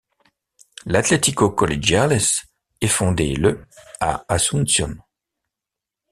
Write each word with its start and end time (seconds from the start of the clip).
L'Atlético 0.87 1.51
Colegiales 1.51 2.17
est 2.81 2.87
fondé 2.87 3.35
le 3.35 3.67
à 3.99 4.25
Asuncion. 4.29 4.97